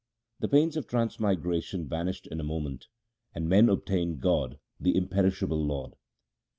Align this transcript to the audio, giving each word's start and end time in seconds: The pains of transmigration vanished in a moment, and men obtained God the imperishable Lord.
The 0.39 0.47
pains 0.47 0.75
of 0.77 0.87
transmigration 0.87 1.87
vanished 1.87 2.25
in 2.25 2.39
a 2.39 2.43
moment, 2.43 2.87
and 3.35 3.47
men 3.47 3.69
obtained 3.69 4.19
God 4.19 4.57
the 4.79 4.97
imperishable 4.97 5.63
Lord. 5.63 5.93